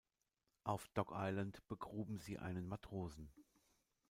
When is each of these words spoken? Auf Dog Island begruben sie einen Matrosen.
Auf 0.63 0.87
Dog 0.95 1.11
Island 1.13 1.59
begruben 1.67 2.17
sie 2.17 2.39
einen 2.39 2.67
Matrosen. 2.67 3.31